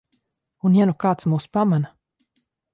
Un 0.69 0.77
ja 0.77 0.87
nu 0.91 0.95
kāds 1.05 1.29
mūs 1.35 1.47
pamana? 1.59 1.95